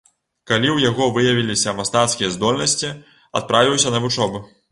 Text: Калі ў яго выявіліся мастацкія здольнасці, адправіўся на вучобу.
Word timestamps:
Калі 0.51 0.69
ў 0.75 0.87
яго 0.89 1.09
выявіліся 1.17 1.75
мастацкія 1.81 2.31
здольнасці, 2.37 2.91
адправіўся 3.41 3.95
на 3.97 4.03
вучобу. 4.07 4.45